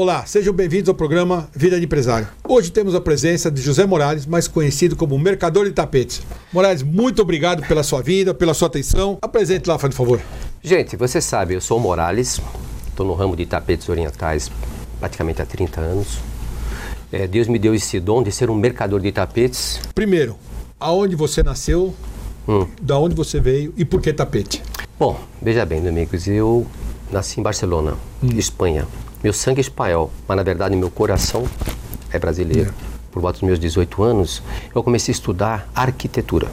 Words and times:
Olá, 0.00 0.24
sejam 0.24 0.54
bem-vindos 0.54 0.88
ao 0.88 0.94
programa 0.94 1.48
Vida 1.52 1.76
de 1.76 1.84
Empresário. 1.84 2.28
Hoje 2.48 2.70
temos 2.70 2.94
a 2.94 3.00
presença 3.00 3.50
de 3.50 3.60
José 3.60 3.84
Morales, 3.84 4.26
mais 4.26 4.46
conhecido 4.46 4.94
como 4.94 5.18
Mercador 5.18 5.64
de 5.64 5.72
Tapetes. 5.72 6.22
Morales, 6.52 6.84
muito 6.84 7.20
obrigado 7.20 7.66
pela 7.66 7.82
sua 7.82 8.00
vinda, 8.00 8.32
pela 8.32 8.54
sua 8.54 8.68
atenção. 8.68 9.18
Apresente 9.20 9.68
lá, 9.68 9.76
por 9.76 9.90
favor. 9.90 10.20
Gente, 10.62 10.94
você 10.94 11.20
sabe, 11.20 11.54
eu 11.54 11.60
sou 11.60 11.78
o 11.78 11.80
Morales, 11.80 12.40
estou 12.86 13.04
no 13.04 13.12
ramo 13.12 13.34
de 13.34 13.44
tapetes 13.44 13.88
orientais 13.88 14.48
praticamente 15.00 15.42
há 15.42 15.44
30 15.44 15.80
anos. 15.80 16.20
É, 17.10 17.26
Deus 17.26 17.48
me 17.48 17.58
deu 17.58 17.74
esse 17.74 17.98
dom 17.98 18.22
de 18.22 18.30
ser 18.30 18.50
um 18.50 18.54
mercador 18.54 19.00
de 19.00 19.10
tapetes. 19.10 19.80
Primeiro, 19.96 20.36
aonde 20.78 21.16
você 21.16 21.42
nasceu, 21.42 21.92
hum. 22.46 22.68
da 22.80 22.96
onde 22.96 23.16
você 23.16 23.40
veio 23.40 23.74
e 23.76 23.84
por 23.84 24.00
que 24.00 24.12
tapete? 24.12 24.62
Bom, 24.96 25.18
veja 25.42 25.66
bem, 25.66 25.84
amigos, 25.88 26.28
eu 26.28 26.64
nasci 27.10 27.40
em 27.40 27.42
Barcelona, 27.42 27.96
hum. 28.22 28.28
Espanha. 28.36 28.86
Meu 29.22 29.32
sangue 29.32 29.58
é 29.58 29.62
espanhol, 29.62 30.10
mas 30.26 30.36
na 30.36 30.42
verdade 30.42 30.76
meu 30.76 30.90
coração 30.90 31.44
é 32.12 32.18
brasileiro. 32.18 32.70
É. 32.70 32.88
Por 33.10 33.20
volta 33.20 33.40
dos 33.40 33.46
meus 33.46 33.58
18 33.58 34.02
anos, 34.02 34.42
eu 34.74 34.82
comecei 34.82 35.12
a 35.12 35.16
estudar 35.16 35.68
arquitetura. 35.74 36.48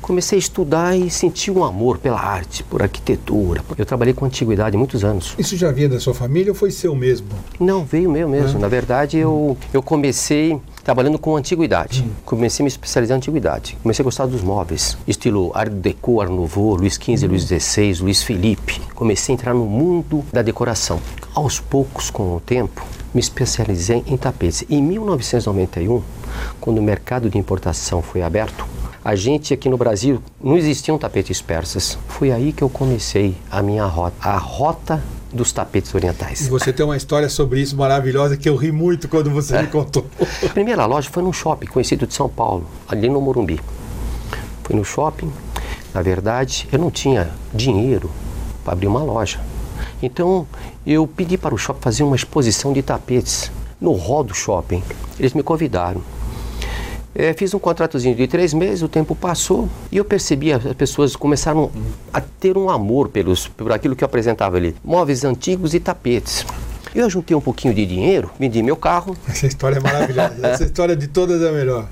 Comecei 0.00 0.36
a 0.36 0.40
estudar 0.40 0.96
e 0.96 1.10
senti 1.10 1.50
um 1.50 1.62
amor 1.62 1.98
pela 1.98 2.18
arte, 2.18 2.64
por 2.64 2.82
arquitetura. 2.82 3.62
Eu 3.76 3.84
trabalhei 3.84 4.14
com 4.14 4.24
antiguidade 4.24 4.76
muitos 4.76 5.04
anos. 5.04 5.34
Isso 5.38 5.56
já 5.56 5.70
vinha 5.70 5.88
da 5.88 6.00
sua 6.00 6.14
família 6.14 6.50
ou 6.50 6.54
foi 6.54 6.70
seu 6.70 6.94
mesmo? 6.96 7.28
Não, 7.60 7.84
veio 7.84 8.10
meu 8.10 8.28
mesmo. 8.28 8.58
É. 8.58 8.60
Na 8.60 8.68
verdade, 8.68 9.18
eu, 9.18 9.56
eu 9.72 9.82
comecei 9.82 10.58
trabalhando 10.82 11.18
com 11.18 11.36
antiguidade. 11.36 12.02
Hum. 12.02 12.10
Comecei 12.24 12.62
a 12.62 12.64
me 12.64 12.68
especializar 12.68 13.16
em 13.16 13.18
antiguidade. 13.18 13.76
Comecei 13.82 14.02
a 14.02 14.04
gostar 14.04 14.26
dos 14.26 14.42
móveis, 14.42 14.96
estilo 15.06 15.52
Art 15.54 15.70
Deco, 15.70 16.20
Art 16.20 16.30
Nouveau, 16.30 16.74
Luiz 16.74 16.94
XV, 16.94 17.26
hum. 17.26 17.28
Luiz 17.28 17.44
XVI, 17.44 17.92
Luiz 18.00 18.22
Felipe. 18.22 18.80
Comecei 18.94 19.34
a 19.34 19.36
entrar 19.36 19.54
no 19.54 19.66
mundo 19.66 20.24
da 20.32 20.42
decoração. 20.42 20.98
Aos 21.34 21.60
poucos, 21.60 22.10
com 22.10 22.36
o 22.36 22.40
tempo, 22.40 22.84
me 23.14 23.20
especializei 23.20 24.02
em 24.06 24.16
tapetes. 24.16 24.64
Em 24.68 24.82
1991, 24.82 26.02
quando 26.60 26.78
o 26.78 26.82
mercado 26.82 27.30
de 27.30 27.38
importação 27.38 28.02
foi 28.02 28.22
aberto, 28.22 28.66
a 29.04 29.14
gente 29.14 29.54
aqui 29.54 29.68
no 29.68 29.76
Brasil 29.76 30.20
não 30.42 30.56
existiam 30.56 30.98
tapetes 30.98 31.40
persas. 31.40 31.96
Foi 32.08 32.32
aí 32.32 32.52
que 32.52 32.62
eu 32.62 32.68
comecei 32.68 33.36
a 33.50 33.62
minha 33.62 33.84
rota, 33.86 34.16
a 34.20 34.36
rota 34.36 35.02
dos 35.32 35.52
tapetes 35.52 35.94
orientais. 35.94 36.46
E 36.46 36.50
você 36.50 36.72
tem 36.72 36.84
uma 36.84 36.96
história 36.96 37.28
sobre 37.28 37.60
isso 37.60 37.76
maravilhosa 37.76 38.36
que 38.36 38.48
eu 38.48 38.56
ri 38.56 38.72
muito 38.72 39.08
quando 39.08 39.30
você 39.30 39.56
é. 39.56 39.62
me 39.62 39.68
contou. 39.68 40.04
A 40.44 40.48
primeira 40.50 40.84
loja 40.84 41.08
foi 41.08 41.22
num 41.22 41.32
shopping 41.32 41.66
conhecido 41.66 42.06
de 42.06 42.14
São 42.14 42.28
Paulo, 42.28 42.66
ali 42.88 43.08
no 43.08 43.20
Morumbi. 43.20 43.60
Fui 44.64 44.74
no 44.74 44.84
shopping. 44.84 45.32
Na 45.94 46.02
verdade, 46.02 46.68
eu 46.72 46.78
não 46.78 46.90
tinha 46.90 47.30
dinheiro 47.54 48.10
para 48.64 48.72
abrir 48.72 48.88
uma 48.88 49.02
loja. 49.02 49.40
Então, 50.02 50.46
eu 50.86 51.06
pedi 51.06 51.36
para 51.36 51.54
o 51.54 51.58
shopping 51.58 51.80
fazer 51.80 52.02
uma 52.02 52.16
exposição 52.16 52.72
de 52.72 52.82
tapetes 52.82 53.50
no 53.80 53.92
hall 53.92 54.22
do 54.22 54.34
shopping. 54.34 54.82
Eles 55.18 55.32
me 55.34 55.42
convidaram. 55.42 56.02
É, 57.14 57.32
fiz 57.32 57.52
um 57.52 57.58
contratozinho 57.58 58.14
de 58.14 58.28
três 58.28 58.54
meses, 58.54 58.82
o 58.82 58.88
tempo 58.88 59.16
passou 59.16 59.68
e 59.90 59.96
eu 59.96 60.04
percebi 60.04 60.52
as 60.52 60.62
pessoas 60.74 61.16
começaram 61.16 61.70
a 62.12 62.20
ter 62.20 62.56
um 62.56 62.70
amor 62.70 63.08
pelos, 63.08 63.48
por 63.48 63.72
aquilo 63.72 63.96
que 63.96 64.04
eu 64.04 64.06
apresentava 64.06 64.56
ali. 64.56 64.76
Móveis 64.84 65.24
antigos 65.24 65.74
e 65.74 65.80
tapetes. 65.80 66.46
Eu 66.94 67.10
juntei 67.10 67.36
um 67.36 67.40
pouquinho 67.40 67.74
de 67.74 67.84
dinheiro, 67.84 68.30
vendi 68.38 68.62
meu 68.62 68.76
carro. 68.76 69.16
Essa 69.28 69.46
história 69.46 69.78
é 69.78 69.80
maravilhosa. 69.80 70.46
Essa 70.46 70.64
história 70.64 70.96
de 70.96 71.08
todas 71.08 71.42
é 71.42 71.48
a 71.48 71.52
melhor. 71.52 71.88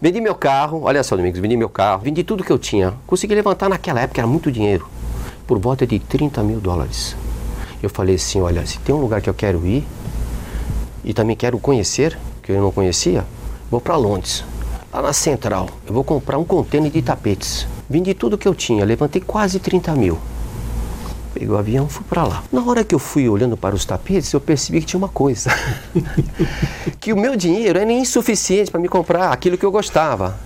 Vendi 0.00 0.20
meu 0.20 0.34
carro, 0.34 0.82
olha 0.82 1.02
só, 1.02 1.14
amigos, 1.14 1.40
vendi 1.40 1.56
meu 1.56 1.68
carro, 1.68 2.02
vendi 2.02 2.22
tudo 2.22 2.44
que 2.44 2.52
eu 2.52 2.58
tinha. 2.58 2.92
Consegui 3.06 3.34
levantar 3.34 3.68
naquela 3.68 4.00
época, 4.00 4.20
era 4.20 4.26
muito 4.26 4.50
dinheiro, 4.50 4.86
por 5.46 5.58
volta 5.58 5.86
de 5.86 5.98
30 5.98 6.42
mil 6.42 6.60
dólares. 6.60 7.14
Eu 7.82 7.90
falei 7.90 8.14
assim: 8.14 8.40
olha, 8.40 8.64
se 8.64 8.78
tem 8.78 8.94
um 8.94 9.00
lugar 9.00 9.20
que 9.20 9.28
eu 9.28 9.34
quero 9.34 9.66
ir 9.66 9.84
e 11.04 11.12
também 11.12 11.34
quero 11.34 11.58
conhecer, 11.58 12.16
que 12.42 12.52
eu 12.52 12.60
não 12.62 12.70
conhecia, 12.70 13.24
vou 13.68 13.80
para 13.80 13.96
Londres, 13.96 14.44
lá 14.92 15.02
na 15.02 15.12
central. 15.12 15.68
Eu 15.84 15.92
vou 15.92 16.04
comprar 16.04 16.38
um 16.38 16.44
contêiner 16.44 16.92
de 16.92 17.02
tapetes. 17.02 17.66
Vendi 17.90 18.14
tudo 18.14 18.38
que 18.38 18.46
eu 18.46 18.54
tinha, 18.54 18.84
levantei 18.84 19.20
quase 19.20 19.58
30 19.58 19.94
mil. 19.96 20.18
Peguei 21.34 21.48
o 21.48 21.56
avião 21.56 21.88
fui 21.88 22.04
para 22.08 22.24
lá. 22.24 22.44
Na 22.52 22.62
hora 22.62 22.84
que 22.84 22.94
eu 22.94 22.98
fui 22.98 23.28
olhando 23.28 23.56
para 23.56 23.74
os 23.74 23.84
tapetes, 23.84 24.32
eu 24.32 24.40
percebi 24.40 24.80
que 24.80 24.86
tinha 24.86 24.98
uma 24.98 25.08
coisa: 25.08 25.50
que 27.00 27.12
o 27.12 27.16
meu 27.16 27.34
dinheiro 27.34 27.80
era 27.80 27.92
insuficiente 27.92 28.70
para 28.70 28.78
me 28.78 28.88
comprar 28.88 29.32
aquilo 29.32 29.58
que 29.58 29.66
eu 29.66 29.72
gostava. 29.72 30.38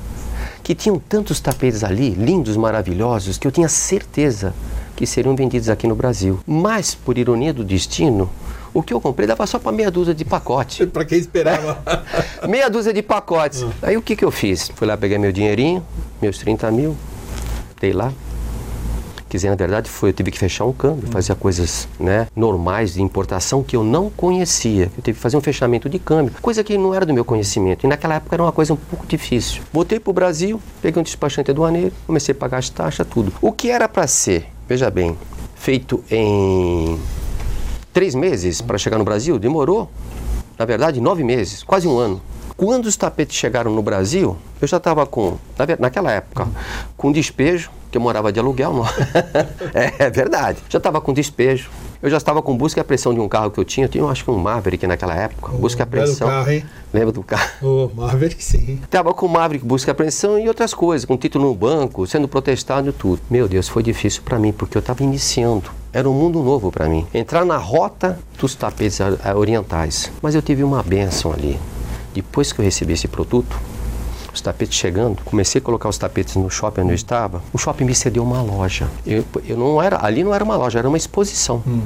Que 0.63 0.75
tinham 0.75 0.99
tantos 0.99 1.39
tapetes 1.39 1.85
ali, 1.85 2.11
lindos, 2.11 2.57
maravilhosos, 2.57 3.37
que 3.37 3.47
eu 3.47 3.53
tinha 3.53 3.69
certeza 3.69 4.55
que 4.97 5.07
seriam 5.07 5.37
vendidos 5.37 5.69
aqui 5.69 5.87
no 5.87 5.95
Brasil. 5.95 6.41
Mas, 6.47 6.95
por 6.95 7.19
ironia 7.19 7.53
do 7.53 7.63
destino, 7.63 8.31
o 8.73 8.83
que 8.83 8.93
eu 8.93 9.01
comprei 9.01 9.27
dava 9.27 9.47
só 9.47 9.59
para 9.59 9.71
meia 9.71 9.91
dúzia 9.91 10.15
de 10.15 10.25
pacote. 10.25 10.85
para 10.89 11.05
quem 11.05 11.19
esperava. 11.19 11.83
meia 12.49 12.69
dúzia 12.69 12.93
de 12.93 13.03
pacotes. 13.03 13.63
Uhum. 13.63 13.73
Aí 13.83 13.97
o 13.97 14.03
que, 14.03 14.17
que 14.17 14.25
eu 14.25 14.31
fiz? 14.31 14.71
Fui 14.75 14.87
lá, 14.87 14.97
peguei 14.97 15.19
meu 15.19 15.33
dinheirinho, 15.33 15.85
meus 16.21 16.39
30 16.39 16.71
mil, 16.71 16.97
dei 17.81 17.93
lá. 17.93 18.13
Quer 19.29 19.39
dizer, 19.39 19.51
na 19.51 19.57
verdade, 19.57 19.91
foi, 19.91 20.11
eu 20.11 20.13
tive 20.13 20.31
que 20.31 20.39
fechar 20.39 20.65
um 20.65 20.73
câmbio, 20.73 21.09
fazer 21.11 21.35
coisas 21.35 21.89
né, 21.99 22.29
normais 22.35 22.95
de 22.95 23.03
importação 23.03 23.63
que 23.63 23.75
eu 23.75 23.83
não 23.83 24.09
conhecia. 24.09 24.85
Eu 24.97 25.03
tive 25.03 25.15
que 25.15 25.21
fazer 25.21 25.37
um 25.37 25.41
fechamento 25.41 25.89
de 25.89 25.99
câmbio, 25.99 26.33
coisa 26.41 26.63
que 26.63 26.79
não 26.79 26.95
era 26.95 27.05
do 27.05 27.13
meu 27.13 27.25
conhecimento. 27.25 27.85
E 27.85 27.89
naquela 27.89 28.15
época 28.15 28.37
era 28.37 28.43
uma 28.43 28.53
coisa 28.53 28.73
um 28.73 28.77
pouco 28.77 29.05
difícil. 29.05 29.63
Voltei 29.73 29.99
para 29.99 30.11
o 30.11 30.15
Brasil, 30.15 30.61
peguei 30.81 31.01
um 31.01 31.03
despachante 31.03 31.51
aduaneiro, 31.51 31.93
comecei 32.07 32.33
a 32.33 32.37
pagar 32.37 32.59
as 32.59 32.71
taxas, 32.71 33.07
tudo. 33.09 33.33
O 33.43 33.51
que 33.51 33.69
era 33.69 33.89
para 33.89 34.07
ser, 34.07 34.47
veja 34.69 34.91
bem, 34.91 35.17
feito 35.55 36.03
em 36.11 36.99
três 37.93 38.15
meses 38.15 38.61
para 38.61 38.77
chegar 38.79 38.99
no 38.99 39.05
Brasil, 39.05 39.39
demorou, 39.39 39.91
na 40.59 40.65
verdade, 40.65 41.01
nove 41.01 41.25
meses, 41.25 41.63
quase 41.63 41.89
um 41.89 41.99
ano. 41.99 42.21
Quando 42.57 42.87
os 42.87 42.97
tapetes 42.97 43.37
chegaram 43.37 43.71
no 43.71 43.83
Brasil, 43.83 44.37
eu 44.61 44.67
já 44.67 44.79
estava 44.79 45.07
com, 45.07 45.37
naquela 45.79 46.11
época, 46.11 46.49
com 46.97 47.13
despejo, 47.13 47.71
que 47.91 47.99
eu 47.99 48.01
morava 48.03 48.33
de 48.33 48.41
aluguel. 48.41 48.73
É, 49.75 50.07
é 50.07 50.11
verdade. 50.11 50.59
Já 50.69 50.79
estava 50.79 51.01
com 51.01 51.13
despejo. 51.13 51.71
Eu 52.03 52.11
já 52.11 52.17
estava 52.17 52.43
com 52.43 52.57
busca 52.57 52.81
e 52.81 52.83
apreensão 52.83 53.15
de 53.15 53.21
um 53.21 53.29
carro 53.29 53.51
que 53.51 53.59
eu 53.59 53.65
tinha. 53.65 53.87
Eu 53.87 53.89
tinha, 53.89 54.05
acho 54.05 54.25
que 54.25 54.31
um 54.31 54.39
Maverick 54.39 54.87
naquela 54.87 55.15
época. 55.15 55.53
Oh, 55.55 55.59
busca 55.59 55.83
e 55.83 55.85
apreensão. 55.85 56.29
Carro, 56.29 56.51
hein? 56.51 56.65
Lembra 56.93 57.13
do 57.13 57.23
carro? 57.23 57.51
O 57.63 57.91
oh, 57.93 58.01
Maverick, 58.01 58.43
sim. 58.43 58.81
Estava 58.83 59.13
com 59.15 59.27
o 59.27 59.29
Maverick, 59.29 59.65
busca 59.65 59.91
e 59.91 59.93
apreensão 59.93 60.39
e 60.39 60.49
outras 60.49 60.75
coisas, 60.75 61.05
com 61.05 61.17
título 61.17 61.47
no 61.47 61.55
banco, 61.55 62.07
sendo 62.07 62.29
protestado 62.29 62.91
e 62.91 62.93
tudo. 62.93 63.23
Meu 63.31 63.49
Deus, 63.49 63.69
foi 63.69 63.83
difícil 63.83 64.23
para 64.23 64.39
mim, 64.39 64.53
porque 64.53 64.77
eu 64.77 64.81
estava 64.81 65.03
iniciando. 65.03 65.71
Era 65.93 66.09
um 66.09 66.13
mundo 66.13 66.43
novo 66.43 66.71
para 66.71 66.89
mim. 66.89 67.07
Entrar 67.15 67.45
na 67.45 67.57
rota 67.57 68.19
dos 68.39 68.55
tapetes 68.55 68.99
orientais. 69.35 70.11
Mas 70.21 70.35
eu 70.35 70.43
tive 70.43 70.63
uma 70.63 70.83
benção 70.83 71.33
ali. 71.33 71.59
Depois 72.13 72.53
que 72.53 72.61
eu 72.61 72.65
recebi 72.65 72.93
esse 72.93 73.09
produto, 73.09 73.57
os 74.37 74.41
tapetes 74.41 74.79
chegando, 74.79 75.23
comecei 75.25 75.61
a 75.61 75.63
colocar 75.63 75.89
os 75.89 75.99
tapetes 75.99 76.37
no 76.37 76.49
shopping 76.51 76.83
onde 76.83 76.91
eu 76.93 76.95
estava, 76.95 77.43
o 77.53 77.59
shopping 77.59 77.85
me 77.85 77.95
cedeu 77.95 78.23
uma 78.23 78.43
loja. 78.43 78.89
Eu, 79.07 79.25
eu 79.47 79.57
não 79.57 79.83
era, 79.83 80.05
ali 80.05 80.23
não 80.23 80.35
era 80.35 80.45
uma 80.45 80.57
loja, 80.57 80.79
era 80.79 80.89
uma 80.89 80.97
exposição. 80.97 81.63
Hum. 81.67 81.83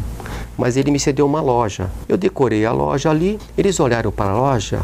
Mas 0.59 0.77
ele 0.77 0.91
me 0.91 1.01
cedeu 1.01 1.25
uma 1.27 1.41
loja. 1.41 1.91
Eu 2.09 2.17
decorei 2.17 2.67
a 2.67 2.73
loja 2.73 3.11
ali, 3.11 3.39
eles 3.57 3.79
olharam 3.81 4.11
para 4.11 4.31
a 4.31 4.35
loja, 4.35 4.81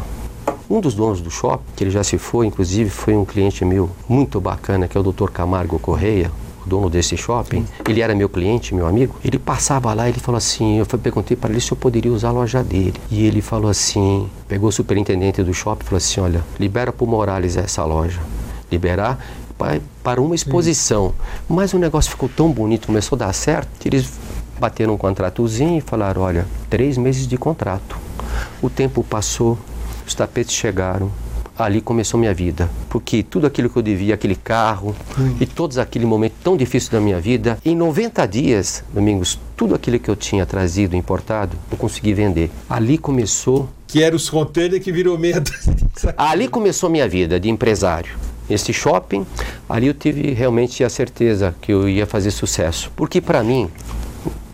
um 0.69 0.79
dos 0.81 0.93
donos 0.93 1.21
do 1.21 1.29
shopping, 1.29 1.63
que 1.75 1.83
ele 1.83 1.91
já 1.91 2.03
se 2.03 2.17
foi, 2.17 2.47
inclusive 2.47 2.89
foi 2.89 3.15
um 3.15 3.23
cliente 3.25 3.63
meu 3.63 3.89
muito 4.07 4.39
bacana, 4.39 4.87
que 4.87 4.97
é 4.97 5.01
o 5.01 5.03
Dr. 5.03 5.29
Camargo 5.29 5.77
Correia, 5.79 6.31
dono 6.67 6.89
desse 6.89 7.17
shopping, 7.17 7.65
ele 7.87 8.01
era 8.01 8.13
meu 8.13 8.29
cliente, 8.29 8.75
meu 8.75 8.85
amigo, 8.85 9.15
ele 9.23 9.39
passava 9.39 9.93
lá 9.93 10.07
e 10.07 10.11
ele 10.11 10.19
falou 10.19 10.37
assim, 10.37 10.77
eu 10.77 10.85
perguntei 10.85 11.35
para 11.35 11.49
ele 11.49 11.61
se 11.61 11.71
eu 11.71 11.77
poderia 11.77 12.11
usar 12.11 12.29
a 12.29 12.31
loja 12.31 12.63
dele. 12.63 12.93
E 13.09 13.25
ele 13.25 13.41
falou 13.41 13.71
assim, 13.71 14.29
pegou 14.47 14.69
o 14.69 14.71
superintendente 14.71 15.41
do 15.41 15.53
shopping 15.53 15.83
e 15.83 15.85
falou 15.85 15.97
assim, 15.97 16.21
olha, 16.21 16.43
libera 16.59 16.91
para 16.91 17.03
o 17.03 17.07
Morales 17.07 17.57
essa 17.57 17.83
loja. 17.83 18.19
Liberar 18.71 19.17
para 20.03 20.21
uma 20.21 20.35
exposição. 20.35 21.13
Mas 21.49 21.73
o 21.73 21.79
negócio 21.79 22.11
ficou 22.11 22.29
tão 22.29 22.51
bonito, 22.51 22.87
começou 22.87 23.15
a 23.15 23.19
dar 23.19 23.33
certo, 23.33 23.69
que 23.79 23.89
eles 23.89 24.07
bateram 24.59 24.93
um 24.93 24.97
contratozinho 24.97 25.77
e 25.77 25.81
falaram, 25.81 26.21
olha, 26.21 26.45
três 26.69 26.97
meses 26.97 27.27
de 27.27 27.37
contrato. 27.37 27.97
O 28.61 28.69
tempo 28.69 29.03
passou, 29.03 29.57
os 30.05 30.13
tapetes 30.13 30.53
chegaram, 30.53 31.11
ali 31.57 31.81
começou 31.81 32.19
minha 32.19 32.33
vida. 32.33 32.69
Porque 32.89 33.23
tudo 33.23 33.47
aquilo 33.47 33.69
que 33.69 33.77
eu 33.77 33.81
devia, 33.81 34.13
aquele 34.13 34.35
carro 34.35 34.95
hum. 35.17 35.35
e 35.39 35.45
todos 35.45 35.77
aquele 35.77 36.05
momento 36.05 36.33
tão 36.43 36.55
difícil 36.55 36.91
da 36.91 36.99
minha 36.99 37.19
vida, 37.19 37.57
em 37.65 37.75
90 37.75 38.25
dias, 38.27 38.83
Domingos, 38.93 39.39
tudo 39.55 39.75
aquilo 39.75 39.99
que 39.99 40.09
eu 40.09 40.15
tinha 40.15 40.45
trazido, 40.45 40.95
importado, 40.95 41.57
eu 41.71 41.77
consegui 41.77 42.13
vender. 42.13 42.51
Ali 42.69 42.97
começou. 42.97 43.69
Que 43.87 44.03
era 44.03 44.15
os 44.15 44.29
containers 44.29 44.83
que 44.83 44.91
virou 44.91 45.17
medo. 45.17 45.51
ali 46.17 46.47
começou 46.47 46.89
minha 46.89 47.07
vida 47.07 47.39
de 47.39 47.49
empresário. 47.49 48.15
Nesse 48.49 48.71
shopping, 48.71 49.25
ali 49.67 49.87
eu 49.87 49.93
tive 49.93 50.31
realmente 50.31 50.83
a 50.83 50.89
certeza 50.89 51.53
que 51.61 51.73
eu 51.73 51.89
ia 51.89 52.05
fazer 52.05 52.31
sucesso. 52.31 52.89
Porque 52.95 53.19
para 53.19 53.43
mim, 53.43 53.69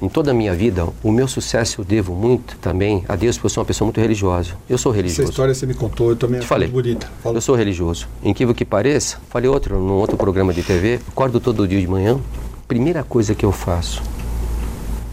em 0.03 0.09
toda 0.09 0.31
a 0.31 0.33
minha 0.33 0.53
vida, 0.53 0.85
o 1.01 1.13
meu 1.13 1.29
sucesso 1.29 1.79
eu 1.79 1.85
devo 1.85 2.13
muito 2.13 2.57
também 2.57 3.05
a 3.07 3.15
Deus, 3.15 3.37
porque 3.37 3.45
eu 3.45 3.49
sou 3.49 3.61
uma 3.61 3.65
pessoa 3.65 3.85
muito 3.85 4.01
religiosa. 4.01 4.51
Eu 4.67 4.77
sou 4.77 4.91
religioso. 4.91 5.21
Essa 5.21 5.31
história 5.31 5.53
você 5.53 5.65
me 5.65 5.73
contou, 5.73 6.09
eu 6.09 6.17
também 6.17 6.41
Te 6.41 6.45
falei. 6.45 6.67
bonita. 6.67 7.09
Fala. 7.23 7.37
Eu 7.37 7.41
sou 7.41 7.55
religioso. 7.55 8.05
Que 8.35 8.53
que 8.53 8.65
pareça, 8.65 9.17
falei 9.29 9.49
outro, 9.49 9.79
num 9.79 9.93
outro 9.93 10.17
programa 10.17 10.53
de 10.53 10.61
TV, 10.61 10.99
acordo 11.07 11.39
todo 11.39 11.65
dia 11.65 11.79
de 11.79 11.87
manhã, 11.87 12.19
primeira 12.67 13.01
coisa 13.01 13.33
que 13.33 13.45
eu 13.45 13.53
faço, 13.53 14.03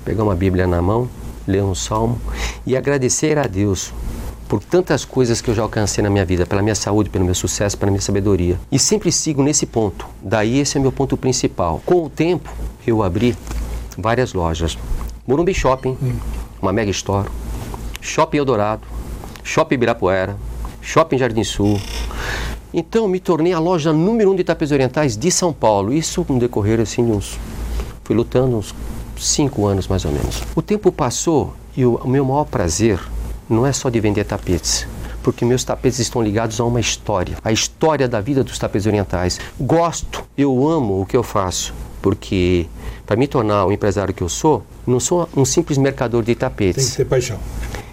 pegar 0.04 0.24
uma 0.24 0.34
Bíblia 0.34 0.66
na 0.66 0.82
mão, 0.82 1.08
ler 1.46 1.62
um 1.62 1.74
salmo 1.74 2.20
e 2.66 2.76
agradecer 2.76 3.38
a 3.38 3.46
Deus 3.46 3.92
por 4.48 4.60
tantas 4.60 5.04
coisas 5.04 5.40
que 5.40 5.48
eu 5.48 5.54
já 5.54 5.62
alcancei 5.62 6.02
na 6.02 6.10
minha 6.10 6.24
vida, 6.24 6.44
pela 6.44 6.62
minha 6.62 6.74
saúde, 6.74 7.08
pelo 7.08 7.24
meu 7.24 7.36
sucesso, 7.36 7.78
pela 7.78 7.92
minha 7.92 8.02
sabedoria. 8.02 8.58
E 8.72 8.78
sempre 8.80 9.12
sigo 9.12 9.40
nesse 9.40 9.66
ponto. 9.66 10.04
Daí 10.20 10.58
esse 10.58 10.76
é 10.76 10.80
meu 10.80 10.90
ponto 10.90 11.16
principal. 11.16 11.80
Com 11.86 12.06
o 12.06 12.10
tempo, 12.10 12.50
eu 12.84 13.04
abri 13.04 13.36
várias 14.00 14.32
lojas. 14.32 14.78
Morumbi 15.26 15.54
Shopping, 15.54 15.96
hum. 16.02 16.16
uma 16.60 16.72
Mega 16.72 16.90
Store, 16.90 17.28
Shopping 18.00 18.38
Eldorado, 18.38 18.82
Shopping 19.44 19.74
Ibirapuera, 19.74 20.36
Shopping 20.80 21.18
Jardim 21.18 21.44
Sul. 21.44 21.80
Então 22.72 23.08
me 23.08 23.18
tornei 23.20 23.52
a 23.52 23.58
loja 23.58 23.92
número 23.92 24.30
um 24.30 24.36
de 24.36 24.44
tapes 24.44 24.70
orientais 24.70 25.16
de 25.16 25.30
São 25.30 25.52
Paulo. 25.52 25.92
Isso 25.92 26.24
no 26.28 26.38
decorrer 26.38 26.80
assim 26.80 27.04
de 27.04 27.12
uns. 27.12 27.38
Fui 28.04 28.14
lutando 28.14 28.56
uns 28.56 28.74
cinco 29.18 29.66
anos 29.66 29.86
mais 29.88 30.04
ou 30.04 30.12
menos. 30.12 30.42
O 30.54 30.62
tempo 30.62 30.90
passou 30.90 31.54
e 31.76 31.84
o, 31.84 31.96
o 31.96 32.08
meu 32.08 32.24
maior 32.24 32.44
prazer 32.44 33.00
não 33.48 33.66
é 33.66 33.72
só 33.72 33.90
de 33.90 34.00
vender 34.00 34.24
tapetes, 34.24 34.86
porque 35.22 35.44
meus 35.44 35.64
tapetes 35.64 35.98
estão 35.98 36.22
ligados 36.22 36.60
a 36.60 36.64
uma 36.64 36.80
história, 36.80 37.36
a 37.42 37.52
história 37.52 38.08
da 38.08 38.20
vida 38.20 38.44
dos 38.44 38.58
tapetes 38.58 38.86
orientais. 38.86 39.40
Gosto, 39.60 40.24
eu 40.38 40.66
amo 40.68 41.00
o 41.00 41.06
que 41.06 41.16
eu 41.16 41.22
faço, 41.22 41.74
porque 42.00 42.66
para 43.06 43.16
me 43.16 43.26
tornar 43.26 43.66
o 43.66 43.72
empresário 43.72 44.14
que 44.14 44.22
eu 44.22 44.28
sou, 44.28 44.62
não 44.86 45.00
sou 45.00 45.28
um 45.36 45.44
simples 45.44 45.78
mercador 45.78 46.22
de 46.22 46.34
tapetes. 46.34 46.84
Tem 46.84 46.90
que 46.90 46.96
ter 46.96 47.04
paixão. 47.04 47.38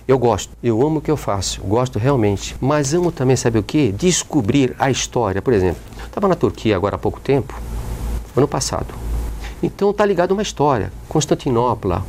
Eu 0.08 0.18
gosto, 0.18 0.52
eu 0.64 0.82
amo 0.86 1.00
o 1.00 1.02
que 1.02 1.12
eu 1.12 1.18
faço, 1.18 1.62
gosto 1.62 2.00
realmente, 2.00 2.56
mas 2.62 2.94
amo 2.94 3.12
também, 3.12 3.36
sabe 3.36 3.60
o 3.60 3.64
que? 3.64 3.92
Descobrir 3.92 4.74
a 4.80 4.90
história. 4.90 5.42
Por 5.42 5.54
exemplo, 5.54 5.82
estava 6.06 6.28
na 6.28 6.36
Turquia 6.36 6.76
agora 6.76 6.96
há 6.96 7.00
pouco 7.00 7.20
tempo, 7.20 7.54
ano 8.36 8.48
passado. 8.48 8.94
Então 9.62 9.92
está 9.92 10.06
ligado 10.06 10.32
uma 10.32 10.42
história. 10.42 10.94
Constantinopla, 11.10 12.06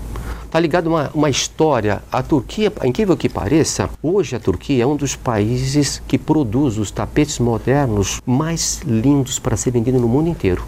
Está 0.48 0.58
ligado 0.58 0.86
uma, 0.86 1.10
uma 1.12 1.28
história. 1.28 2.02
A 2.10 2.22
Turquia, 2.22 2.72
incrível 2.82 3.14
que 3.18 3.28
pareça, 3.28 3.90
hoje 4.02 4.34
a 4.34 4.40
Turquia 4.40 4.82
é 4.82 4.86
um 4.86 4.96
dos 4.96 5.14
países 5.14 6.00
que 6.08 6.16
produz 6.16 6.78
os 6.78 6.90
tapetes 6.90 7.38
modernos 7.38 8.22
mais 8.24 8.80
lindos 8.86 9.38
para 9.38 9.58
ser 9.58 9.72
vendido 9.72 10.00
no 10.00 10.08
mundo 10.08 10.30
inteiro. 10.30 10.64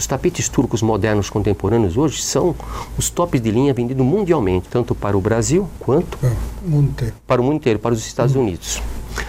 Os 0.00 0.06
tapetes 0.06 0.48
turcos 0.48 0.80
modernos 0.80 1.28
contemporâneos 1.28 1.98
hoje 1.98 2.22
são 2.22 2.56
os 2.96 3.10
tops 3.10 3.38
de 3.38 3.50
linha 3.50 3.74
vendidos 3.74 4.02
mundialmente, 4.02 4.66
tanto 4.70 4.94
para 4.94 5.14
o 5.14 5.20
Brasil 5.20 5.68
quanto 5.78 6.18
é, 6.24 6.32
o 6.64 7.12
para 7.26 7.38
o 7.38 7.44
mundo 7.44 7.56
inteiro, 7.56 7.78
para 7.78 7.92
os 7.92 8.06
Estados 8.06 8.34
uhum. 8.34 8.40
Unidos. 8.40 8.80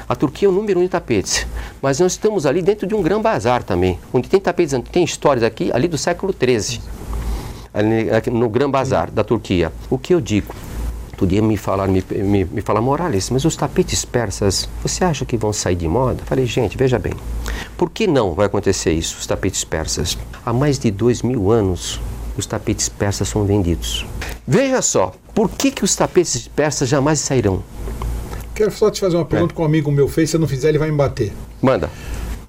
A 0.08 0.16
Turquia 0.16 0.48
é 0.48 0.50
o 0.50 0.54
número 0.54 0.80
um 0.80 0.84
de 0.84 0.88
tapetes, 0.88 1.46
mas 1.82 2.00
nós 2.00 2.14
estamos 2.14 2.46
ali 2.46 2.62
dentro 2.62 2.88
de 2.88 2.96
um 2.96 3.02
grande 3.02 3.24
bazar 3.24 3.64
também, 3.64 4.00
onde 4.14 4.30
tem 4.30 4.40
tapetes, 4.40 4.74
tem 4.90 5.04
histórias 5.04 5.44
aqui 5.44 5.70
ali 5.74 5.90
do 5.90 5.98
século 5.98 6.34
XIII 6.34 6.80
no 8.32 8.48
Gran 8.48 8.72
Bazar 8.72 9.12
da 9.12 9.26
Turquia. 9.26 9.74
O 9.90 9.98
que 9.98 10.14
eu 10.14 10.22
digo? 10.22 10.56
Outro 11.22 11.36
dia 11.36 11.42
me 11.44 11.56
falaram, 11.56 11.94
me, 11.94 12.04
me, 12.10 12.46
me 12.46 12.62
falaram, 12.62 12.84
Morales, 12.84 13.30
mas 13.30 13.46
os 13.46 13.56
tapetes 13.56 14.04
persas, 14.04 14.68
você 14.82 15.04
acha 15.04 15.24
que 15.24 15.38
vão 15.38 15.54
sair 15.54 15.76
de 15.76 15.88
moda? 15.88 16.24
Falei, 16.26 16.48
gente, 16.48 16.76
veja 16.76 16.98
bem, 16.98 17.14
por 17.78 17.92
que 17.92 18.08
não 18.08 18.34
vai 18.34 18.48
acontecer 18.48 18.92
isso, 18.92 19.18
os 19.20 19.28
tapetes 19.28 19.64
persas? 19.64 20.18
Há 20.44 20.52
mais 20.52 20.80
de 20.80 20.90
dois 20.90 21.22
mil 21.22 21.52
anos, 21.52 22.02
os 22.36 22.48
tapetes 22.48 22.90
persas 22.90 23.28
são 23.28 23.46
vendidos. 23.46 24.04
Veja 24.48 24.82
só, 24.82 25.14
por 25.36 25.48
que, 25.48 25.70
que 25.70 25.84
os 25.84 25.96
tapetes 25.96 26.48
persas 26.48 26.90
jamais 26.90 27.20
sairão? 27.20 27.62
Quero 28.56 28.72
só 28.72 28.90
te 28.90 29.00
fazer 29.00 29.16
uma 29.16 29.26
pergunta 29.26 29.54
é. 29.54 29.56
que 29.56 29.62
um 29.62 29.66
amigo 29.66 29.92
meu 29.92 30.08
fez, 30.08 30.32
se 30.32 30.38
eu 30.38 30.40
não 30.40 30.48
fizer 30.48 30.70
ele 30.70 30.80
vai 30.80 30.90
me 30.90 30.98
bater. 30.98 31.32
Manda. 31.62 31.88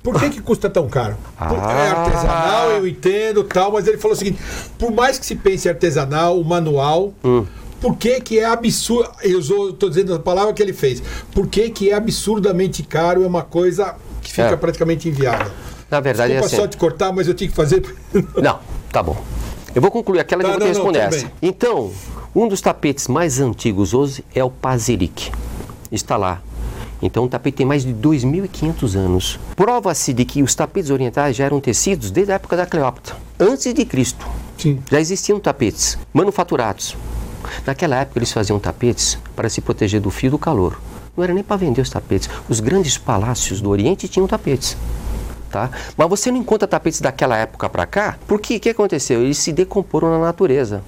Por 0.02 0.18
que, 0.18 0.30
que 0.30 0.40
custa 0.40 0.70
tão 0.70 0.88
caro? 0.88 1.16
Ah. 1.38 1.52
É 1.52 1.90
artesanal, 1.90 2.70
eu 2.70 2.88
entendo 2.88 3.44
tal, 3.44 3.70
mas 3.70 3.86
ele 3.86 3.98
falou 3.98 4.14
o 4.14 4.18
seguinte: 4.18 4.38
por 4.78 4.90
mais 4.90 5.18
que 5.18 5.26
se 5.26 5.36
pense 5.36 5.68
artesanal, 5.68 6.40
o 6.40 6.44
manual. 6.44 7.12
Hum. 7.22 7.44
Por 7.82 7.96
que, 7.96 8.20
que 8.20 8.38
é 8.38 8.44
absurdo? 8.44 9.10
Eu 9.22 9.40
estou 9.40 9.88
dizendo 9.88 10.14
a 10.14 10.18
palavra 10.20 10.52
que 10.54 10.62
ele 10.62 10.72
fez. 10.72 11.02
Por 11.34 11.48
que, 11.48 11.68
que 11.68 11.90
é 11.90 11.94
absurdamente 11.94 12.84
caro? 12.84 13.24
É 13.24 13.26
uma 13.26 13.42
coisa 13.42 13.96
que 14.22 14.30
fica 14.30 14.50
é. 14.50 14.56
praticamente 14.56 15.08
inviável. 15.08 15.50
Na 15.90 15.98
verdade, 15.98 16.32
Desculpa 16.32 16.54
é 16.54 16.56
assim. 16.56 16.62
só 16.62 16.68
te 16.68 16.76
cortar, 16.76 17.12
mas 17.12 17.26
eu 17.26 17.34
tinha 17.34 17.50
que 17.50 17.56
fazer. 17.56 17.82
Não, 18.40 18.60
tá 18.92 19.02
bom. 19.02 19.20
Eu 19.74 19.82
vou 19.82 19.90
concluir 19.90 20.20
aquela 20.20 20.42
tá, 20.42 20.48
e 20.48 20.52
vou 20.52 20.60
te 20.60 20.68
responder 20.68 20.98
não, 20.98 21.06
essa. 21.06 21.32
Então, 21.40 21.90
um 22.34 22.46
dos 22.46 22.60
tapetes 22.60 23.08
mais 23.08 23.40
antigos 23.40 23.94
hoje 23.94 24.22
é 24.34 24.44
o 24.44 24.50
Pazirik. 24.50 25.32
Está 25.90 26.18
lá, 26.18 26.42
então 27.02 27.24
o 27.24 27.28
tapete 27.28 27.56
tem 27.56 27.66
mais 27.66 27.82
de 27.82 27.92
2.500 27.92 28.96
anos. 28.96 29.40
Prova-se 29.56 30.12
de 30.12 30.24
que 30.24 30.42
os 30.42 30.54
tapetes 30.54 30.90
orientais 30.90 31.34
já 31.34 31.44
eram 31.44 31.60
tecidos 31.60 32.10
desde 32.10 32.32
a 32.32 32.36
época 32.36 32.56
da 32.56 32.64
Cleópatra, 32.64 33.16
antes 33.40 33.74
de 33.74 33.84
Cristo. 33.84 34.24
Sim. 34.56 34.78
Já 34.90 35.00
existiam 35.00 35.40
tapetes 35.40 35.98
manufaturados. 36.12 36.96
Naquela 37.66 37.96
época 37.96 38.18
eles 38.18 38.32
faziam 38.32 38.58
tapetes 38.58 39.18
para 39.34 39.48
se 39.48 39.60
proteger 39.60 40.00
do 40.00 40.10
fio 40.10 40.30
do 40.30 40.38
calor. 40.38 40.78
Não 41.16 41.22
era 41.22 41.34
nem 41.34 41.42
para 41.42 41.56
vender 41.56 41.80
os 41.80 41.90
tapetes. 41.90 42.28
Os 42.48 42.60
grandes 42.60 42.96
palácios 42.96 43.60
do 43.60 43.68
Oriente 43.70 44.08
tinham 44.08 44.26
tapetes. 44.26 44.76
Tá? 45.50 45.70
Mas 45.96 46.08
você 46.08 46.30
não 46.30 46.38
encontra 46.38 46.66
tapetes 46.66 47.02
daquela 47.02 47.36
época 47.36 47.68
para 47.68 47.84
cá, 47.84 48.16
porque 48.26 48.56
o 48.56 48.60
que 48.60 48.70
aconteceu? 48.70 49.22
Eles 49.22 49.36
se 49.36 49.52
decomporam 49.52 50.10
na 50.10 50.18
natureza. 50.18 50.82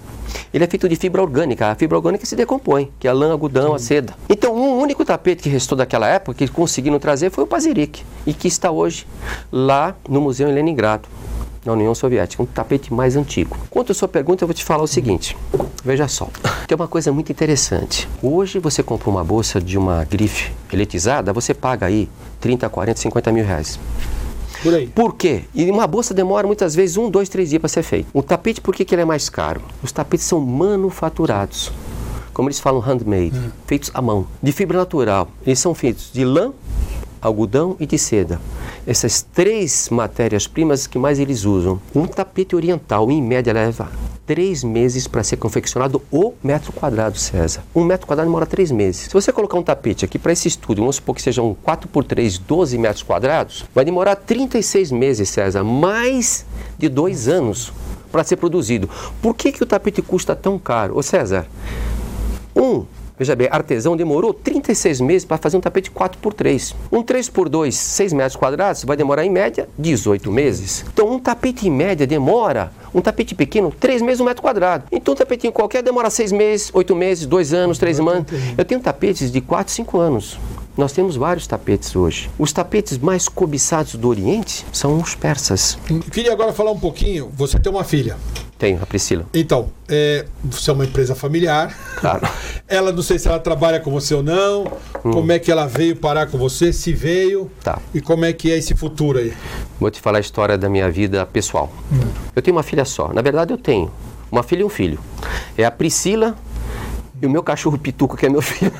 Ele 0.52 0.64
é 0.64 0.66
feito 0.66 0.88
de 0.88 0.96
fibra 0.96 1.20
orgânica. 1.20 1.70
A 1.70 1.74
fibra 1.74 1.98
orgânica 1.98 2.24
se 2.24 2.34
decompõe, 2.34 2.90
que 2.98 3.06
é 3.06 3.10
a 3.10 3.14
lã, 3.14 3.32
algodão, 3.32 3.68
Sim. 3.70 3.74
a 3.74 3.78
seda. 3.78 4.14
Então, 4.28 4.54
um 4.54 4.78
único 4.78 5.04
tapete 5.04 5.42
que 5.42 5.48
restou 5.50 5.76
daquela 5.76 6.08
época, 6.08 6.38
que 6.38 6.48
conseguiram 6.48 6.98
trazer, 6.98 7.30
foi 7.30 7.44
o 7.44 7.46
Pazirik, 7.46 8.02
e 8.26 8.32
que 8.32 8.48
está 8.48 8.70
hoje 8.70 9.06
lá 9.52 9.94
no 10.08 10.20
museu 10.20 10.48
em 10.48 10.54
Leningrado 10.54 11.08
na 11.64 11.72
União 11.72 11.94
Soviética, 11.94 12.42
um 12.42 12.46
tapete 12.46 12.92
mais 12.92 13.16
antigo. 13.16 13.56
Quanto 13.70 13.92
à 13.92 13.94
sua 13.94 14.08
pergunta, 14.08 14.44
eu 14.44 14.48
vou 14.48 14.54
te 14.54 14.64
falar 14.64 14.82
o 14.82 14.86
seguinte: 14.86 15.36
veja 15.84 16.06
só, 16.08 16.28
tem 16.66 16.76
uma 16.76 16.88
coisa 16.88 17.12
muito 17.12 17.32
interessante. 17.32 18.08
Hoje 18.22 18.58
você 18.58 18.82
compra 18.82 19.08
uma 19.08 19.24
bolsa 19.24 19.60
de 19.60 19.78
uma 19.78 20.04
grife 20.04 20.52
eletizada, 20.72 21.32
você 21.32 21.54
paga 21.54 21.86
aí 21.86 22.08
30, 22.40 22.68
40, 22.68 23.00
50 23.00 23.32
mil 23.32 23.44
reais. 23.44 23.78
Por 24.62 24.74
aí. 24.74 24.86
Por 24.86 25.14
quê? 25.14 25.44
E 25.54 25.70
uma 25.70 25.86
bolsa 25.86 26.14
demora 26.14 26.46
muitas 26.46 26.74
vezes 26.74 26.96
um, 26.96 27.10
dois, 27.10 27.28
três 27.28 27.50
dias 27.50 27.60
para 27.60 27.68
ser 27.68 27.82
feito. 27.82 28.08
O 28.14 28.22
tapete, 28.22 28.60
por 28.60 28.74
que, 28.74 28.84
que 28.84 28.94
ele 28.94 29.02
é 29.02 29.04
mais 29.04 29.28
caro? 29.28 29.60
Os 29.82 29.92
tapetes 29.92 30.24
são 30.24 30.40
manufaturados. 30.40 31.70
Como 32.32 32.48
eles 32.48 32.58
falam, 32.58 32.80
handmade, 32.80 33.36
é. 33.36 33.50
feitos 33.66 33.90
à 33.92 34.00
mão, 34.00 34.26
de 34.42 34.52
fibra 34.52 34.78
natural. 34.78 35.28
Eles 35.46 35.58
são 35.58 35.74
feitos 35.74 36.10
de 36.12 36.24
lã, 36.24 36.52
algodão 37.20 37.76
e 37.78 37.86
de 37.86 37.98
seda. 37.98 38.40
Essas 38.86 39.22
três 39.22 39.88
matérias-primas 39.88 40.86
que 40.86 40.98
mais 40.98 41.18
eles 41.18 41.46
usam. 41.46 41.80
Um 41.94 42.06
tapete 42.06 42.54
oriental, 42.54 43.10
em 43.10 43.22
média, 43.22 43.50
leva 43.50 43.90
três 44.26 44.62
meses 44.62 45.06
para 45.06 45.22
ser 45.22 45.38
confeccionado 45.38 46.02
o 46.10 46.34
metro 46.42 46.70
quadrado, 46.70 47.18
César. 47.18 47.64
Um 47.74 47.82
metro 47.82 48.06
quadrado 48.06 48.28
demora 48.28 48.44
três 48.44 48.70
meses. 48.70 49.02
Se 49.02 49.12
você 49.12 49.32
colocar 49.32 49.56
um 49.56 49.62
tapete 49.62 50.04
aqui 50.04 50.18
para 50.18 50.32
esse 50.32 50.48
estúdio, 50.48 50.82
vamos 50.82 50.96
supor 50.96 51.14
que 51.14 51.22
seja 51.22 51.42
um 51.42 51.54
4 51.54 51.88
por 51.88 52.04
3, 52.04 52.36
12 52.38 52.76
metros 52.76 53.02
quadrados, 53.02 53.64
vai 53.74 53.86
demorar 53.86 54.16
36 54.16 54.92
meses, 54.92 55.30
César, 55.30 55.64
mais 55.64 56.44
de 56.78 56.88
dois 56.90 57.26
anos 57.26 57.72
para 58.12 58.22
ser 58.22 58.36
produzido. 58.36 58.88
Por 59.22 59.34
que, 59.34 59.50
que 59.50 59.62
o 59.62 59.66
tapete 59.66 60.02
custa 60.02 60.36
tão 60.36 60.58
caro? 60.58 60.96
Ô 60.96 61.02
César, 61.02 61.46
um 62.54 62.84
Veja 63.16 63.36
bem, 63.36 63.46
artesão 63.48 63.96
demorou 63.96 64.34
36 64.34 65.00
meses 65.00 65.24
para 65.24 65.38
fazer 65.38 65.56
um 65.56 65.60
tapete 65.60 65.88
4x3. 65.88 66.74
Um 66.90 67.00
3x2, 67.00 67.70
6 67.70 68.12
metros 68.12 68.34
quadrados, 68.34 68.82
vai 68.82 68.96
demorar 68.96 69.24
em 69.24 69.30
média 69.30 69.68
18 69.78 70.32
meses. 70.32 70.84
Então, 70.92 71.12
um 71.12 71.20
tapete 71.20 71.68
em 71.68 71.70
média 71.70 72.08
demora, 72.08 72.72
um 72.92 73.00
tapete 73.00 73.32
pequeno, 73.32 73.72
3 73.78 74.02
meses, 74.02 74.20
um 74.20 74.24
metro 74.24 74.42
quadrado. 74.42 74.86
Então, 74.90 75.14
um 75.14 75.16
tapetinho 75.16 75.52
qualquer 75.52 75.80
demora 75.80 76.10
6 76.10 76.32
meses, 76.32 76.70
8 76.74 76.96
meses, 76.96 77.26
2 77.26 77.54
anos, 77.54 77.78
3 77.78 78.00
anos. 78.00 78.24
Eu 78.58 78.64
tenho 78.64 78.80
tapetes 78.80 79.30
de 79.30 79.40
4, 79.40 79.72
5 79.72 79.98
anos. 79.98 80.36
Nós 80.76 80.92
temos 80.92 81.14
vários 81.14 81.46
tapetes 81.46 81.94
hoje. 81.94 82.28
Os 82.36 82.52
tapetes 82.52 82.98
mais 82.98 83.28
cobiçados 83.28 83.94
do 83.94 84.08
Oriente 84.08 84.66
são 84.72 84.96
os 84.96 85.14
persas. 85.14 85.78
Queria 86.10 86.32
agora 86.32 86.52
falar 86.52 86.72
um 86.72 86.80
pouquinho. 86.80 87.30
Você 87.36 87.60
tem 87.60 87.70
uma 87.70 87.84
filha. 87.84 88.16
Tenho, 88.64 88.82
a 88.82 88.86
Priscila. 88.86 89.26
Então, 89.34 89.68
é, 89.86 90.24
você 90.42 90.70
é 90.70 90.72
uma 90.72 90.86
empresa 90.86 91.14
familiar. 91.14 91.76
Claro. 92.00 92.26
ela, 92.66 92.92
não 92.92 93.02
sei 93.02 93.18
se 93.18 93.28
ela 93.28 93.38
trabalha 93.38 93.78
com 93.78 93.90
você 93.90 94.14
ou 94.14 94.22
não. 94.22 94.64
Hum. 95.04 95.10
Como 95.10 95.30
é 95.30 95.38
que 95.38 95.52
ela 95.52 95.66
veio 95.66 95.94
parar 95.94 96.28
com 96.28 96.38
você, 96.38 96.72
se 96.72 96.90
veio. 96.90 97.50
Tá. 97.62 97.78
E 97.92 98.00
como 98.00 98.24
é 98.24 98.32
que 98.32 98.50
é 98.50 98.56
esse 98.56 98.74
futuro 98.74 99.18
aí? 99.18 99.34
Vou 99.78 99.90
te 99.90 100.00
falar 100.00 100.16
a 100.16 100.20
história 100.22 100.56
da 100.56 100.66
minha 100.70 100.90
vida 100.90 101.26
pessoal. 101.26 101.70
Hum. 101.92 102.08
Eu 102.34 102.40
tenho 102.40 102.56
uma 102.56 102.62
filha 102.62 102.86
só. 102.86 103.12
Na 103.12 103.20
verdade, 103.20 103.52
eu 103.52 103.58
tenho 103.58 103.92
uma 104.32 104.42
filha 104.42 104.62
e 104.62 104.64
um 104.64 104.70
filho. 104.70 104.98
É 105.58 105.66
a 105.66 105.70
Priscila 105.70 106.34
e 107.20 107.26
o 107.26 107.28
meu 107.28 107.42
cachorro 107.42 107.76
Pituco, 107.76 108.16
que 108.16 108.24
é 108.24 108.30
meu 108.30 108.40
filho. 108.40 108.72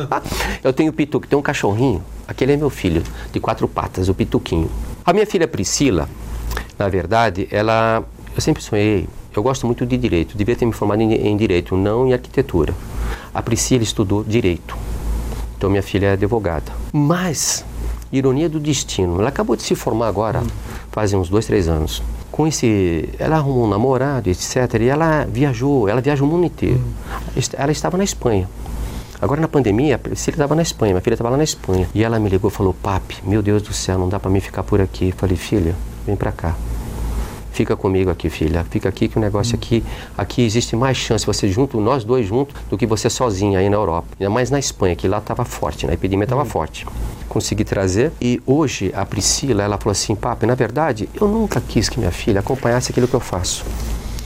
eu 0.64 0.72
tenho 0.72 0.88
o 0.88 0.94
Pituco, 0.94 1.26
tem 1.26 1.38
um 1.38 1.42
cachorrinho. 1.42 2.02
Aquele 2.26 2.54
é 2.54 2.56
meu 2.56 2.70
filho, 2.70 3.02
de 3.30 3.38
quatro 3.40 3.68
patas, 3.68 4.08
o 4.08 4.14
Pituquinho. 4.14 4.70
A 5.04 5.12
minha 5.12 5.26
filha 5.26 5.46
Priscila, 5.46 6.08
na 6.78 6.88
verdade, 6.88 7.46
ela. 7.50 8.02
Eu 8.34 8.40
sempre 8.40 8.62
sonhei. 8.62 9.06
Eu 9.38 9.42
gosto 9.44 9.66
muito 9.66 9.86
de 9.86 9.96
direito. 9.96 10.36
Devia 10.36 10.56
ter 10.56 10.66
me 10.66 10.72
formado 10.72 11.00
em, 11.00 11.12
em 11.12 11.36
direito, 11.36 11.76
não 11.76 12.08
em 12.08 12.12
arquitetura. 12.12 12.74
A 13.32 13.40
Priscila 13.40 13.84
estudou 13.84 14.24
direito. 14.24 14.76
Então 15.56 15.70
minha 15.70 15.82
filha 15.82 16.06
é 16.06 16.12
advogada. 16.14 16.72
Mas, 16.92 17.64
ironia 18.12 18.48
do 18.48 18.58
destino, 18.58 19.20
ela 19.20 19.28
acabou 19.28 19.54
de 19.54 19.62
se 19.62 19.76
formar 19.76 20.08
agora, 20.08 20.42
faz 20.90 21.14
uns 21.14 21.28
dois, 21.28 21.46
três 21.46 21.68
anos. 21.68 22.02
com 22.32 22.48
esse. 22.48 23.08
Ela 23.16 23.36
arrumou 23.36 23.64
um 23.64 23.68
namorado, 23.68 24.28
etc. 24.28 24.56
E 24.80 24.88
ela 24.88 25.24
viajou, 25.24 25.88
ela 25.88 26.00
viaja 26.00 26.24
o 26.24 26.26
mundo 26.26 26.44
inteiro. 26.46 26.82
Ela 27.52 27.70
estava 27.70 27.96
na 27.96 28.02
Espanha. 28.02 28.48
Agora 29.20 29.40
na 29.40 29.48
pandemia, 29.48 29.94
a 29.94 29.98
Priscila 29.98 30.34
estava 30.34 30.56
na 30.56 30.62
Espanha, 30.62 30.94
minha 30.94 31.00
filha 31.00 31.14
estava 31.14 31.30
lá 31.30 31.36
na 31.36 31.44
Espanha. 31.44 31.88
E 31.94 32.02
ela 32.02 32.18
me 32.18 32.28
ligou 32.28 32.50
e 32.50 32.52
falou: 32.52 32.74
Papi, 32.74 33.18
meu 33.24 33.40
Deus 33.40 33.62
do 33.62 33.72
céu, 33.72 33.98
não 33.98 34.08
dá 34.08 34.18
para 34.18 34.30
mim 34.32 34.40
ficar 34.40 34.64
por 34.64 34.80
aqui. 34.80 35.10
Eu 35.10 35.14
falei: 35.16 35.36
Filha, 35.36 35.76
vem 36.04 36.16
para 36.16 36.32
cá. 36.32 36.56
Fica 37.58 37.76
comigo 37.76 38.08
aqui, 38.08 38.30
filha. 38.30 38.64
Fica 38.70 38.88
aqui 38.88 39.08
que 39.08 39.18
o 39.18 39.20
negócio 39.20 39.56
aqui, 39.56 39.82
aqui 40.16 40.42
existe 40.42 40.76
mais 40.76 40.96
chance 40.96 41.26
você 41.26 41.48
junto, 41.48 41.80
nós 41.80 42.04
dois 42.04 42.24
juntos, 42.24 42.54
do 42.70 42.78
que 42.78 42.86
você 42.86 43.10
sozinha 43.10 43.58
aí 43.58 43.68
na 43.68 43.74
Europa. 43.74 44.06
Ainda 44.20 44.30
mais 44.30 44.48
na 44.48 44.60
Espanha, 44.60 44.94
que 44.94 45.08
lá 45.08 45.18
estava 45.18 45.44
forte, 45.44 45.84
né? 45.84 45.90
a 45.90 45.94
epidemia 45.94 46.22
estava 46.22 46.42
uhum. 46.42 46.48
forte. 46.48 46.86
Consegui 47.28 47.64
trazer 47.64 48.12
e 48.20 48.40
hoje 48.46 48.92
a 48.94 49.04
Priscila, 49.04 49.64
ela 49.64 49.76
falou 49.76 49.90
assim, 49.90 50.14
papi, 50.14 50.46
na 50.46 50.54
verdade, 50.54 51.08
eu 51.20 51.26
nunca 51.26 51.60
quis 51.60 51.88
que 51.88 51.98
minha 51.98 52.12
filha 52.12 52.38
acompanhasse 52.38 52.92
aquilo 52.92 53.08
que 53.08 53.14
eu 53.14 53.18
faço. 53.18 53.64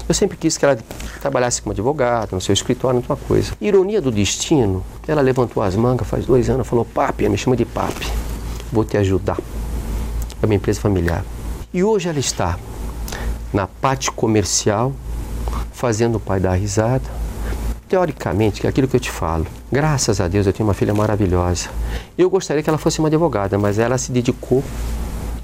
Eu 0.06 0.14
sempre 0.14 0.36
quis 0.36 0.58
que 0.58 0.66
ela 0.66 0.76
trabalhasse 1.18 1.62
como 1.62 1.72
advogada, 1.72 2.28
no 2.32 2.40
seu 2.40 2.52
escritório, 2.52 2.98
alguma 2.98 3.16
coisa. 3.16 3.54
Ironia 3.62 4.02
do 4.02 4.10
destino, 4.10 4.84
ela 5.08 5.22
levantou 5.22 5.62
as 5.62 5.74
mangas 5.74 6.06
faz 6.06 6.26
dois 6.26 6.50
anos, 6.50 6.68
falou, 6.68 6.84
papi, 6.84 7.26
me 7.30 7.38
chama 7.38 7.56
de 7.56 7.64
papi, 7.64 8.12
vou 8.70 8.84
te 8.84 8.98
ajudar. 8.98 9.38
É 10.42 10.44
uma 10.44 10.54
empresa 10.54 10.82
familiar. 10.82 11.24
E 11.72 11.82
hoje 11.82 12.10
ela 12.10 12.18
está 12.18 12.58
na 13.52 13.66
parte 13.66 14.10
comercial, 14.10 14.92
fazendo 15.72 16.16
o 16.16 16.20
pai 16.20 16.40
dar 16.40 16.54
risada. 16.54 17.04
Teoricamente, 17.88 18.60
que 18.60 18.66
é 18.66 18.70
aquilo 18.70 18.88
que 18.88 18.96
eu 18.96 19.00
te 19.00 19.10
falo. 19.10 19.46
Graças 19.70 20.20
a 20.20 20.28
Deus 20.28 20.46
eu 20.46 20.52
tenho 20.52 20.66
uma 20.66 20.74
filha 20.74 20.94
maravilhosa. 20.94 21.68
Eu 22.16 22.30
gostaria 22.30 22.62
que 22.62 22.70
ela 22.70 22.78
fosse 22.78 22.98
uma 22.98 23.08
advogada, 23.08 23.58
mas 23.58 23.78
ela 23.78 23.98
se 23.98 24.10
dedicou 24.10 24.64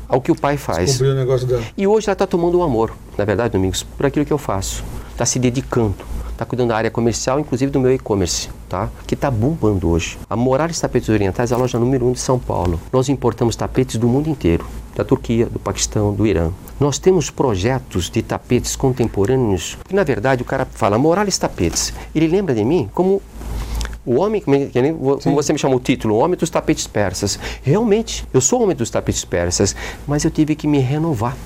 ao 0.09 0.21
que 0.21 0.33
o 0.33 0.37
pai 0.37 0.57
faz. 0.57 1.01
O 1.01 1.15
negócio 1.15 1.47
dela. 1.47 1.63
E 1.77 1.87
hoje 1.87 2.07
ela 2.07 2.15
está 2.15 2.27
tomando 2.27 2.59
um 2.59 2.63
amor, 2.63 2.93
na 3.19 3.25
verdade, 3.25 3.53
Domingos, 3.53 3.83
por 3.83 4.07
aquilo 4.07 4.25
que 4.25 4.33
eu 4.33 4.39
faço. 4.39 4.83
Está 5.13 5.27
se 5.27 5.39
dedicando 5.39 5.95
está 6.39 6.45
cuidando 6.47 6.69
da 6.69 6.77
área 6.77 6.91
comercial, 6.91 7.41
inclusive 7.41 7.73
do 7.73 7.81
meu 7.81 7.93
e-commerce, 7.93 8.49
tá? 8.69 8.89
Que 9.09 9.15
está 9.15 9.29
bombando 9.29 9.89
hoje. 9.89 10.17
A 10.31 10.37
Morales 10.37 10.79
Tapetes 10.79 11.09
Orientais 11.09 11.51
é 11.51 11.55
a 11.55 11.59
loja 11.59 11.81
número 11.81 12.07
um 12.07 12.13
de 12.13 12.21
São 12.21 12.39
Paulo. 12.39 12.81
Nós 12.93 13.09
importamos 13.09 13.57
tapetes 13.57 13.97
do 13.97 14.07
mundo 14.07 14.31
inteiro, 14.31 14.65
da 14.95 15.05
Turquia, 15.05 15.47
do 15.47 15.59
Paquistão, 15.59 16.15
do 16.15 16.25
Irã. 16.25 16.53
Nós 16.81 16.97
temos 16.97 17.29
projetos 17.29 18.09
de 18.09 18.23
tapetes 18.23 18.77
contemporâneos 18.77 19.77
que, 19.89 19.95
na 19.95 20.05
verdade, 20.05 20.43
o 20.43 20.45
cara 20.45 20.65
fala 20.65 20.97
Morales 20.97 21.37
Tapetes. 21.37 21.93
Ele 22.15 22.29
lembra 22.29 22.55
de 22.55 22.65
mim 22.65 22.89
como 22.95 23.21
o 24.07 24.21
homem, 24.21 24.41
como 24.41 25.35
você 25.35 25.53
me 25.53 25.59
chamou 25.59 25.79
o 25.79 25.81
título, 25.81 26.15
o 26.15 26.19
homem 26.19 26.39
dos 26.39 26.49
tapetes 26.49 26.87
persas. 26.87 27.39
Realmente, 27.63 28.25
eu 28.33 28.41
sou 28.41 28.61
o 28.61 28.63
homem 28.63 28.77
dos 28.77 28.91
tapetes 28.91 29.25
persas, 29.25 29.75
mas 30.07 30.25
eu 30.25 30.31
tive 30.31 30.55
que 30.55 30.69
me 30.69 30.79
renovar. 30.79 31.37